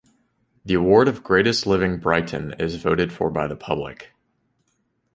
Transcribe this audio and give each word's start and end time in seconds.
The 0.65 0.73
award 0.73 1.07
of 1.07 1.21
Greatest 1.21 1.67
Living 1.67 1.99
Briton 1.99 2.55
is 2.57 2.77
voted 2.81 3.13
for 3.13 3.29
by 3.29 3.45
the 3.45 3.55
public. 3.55 4.13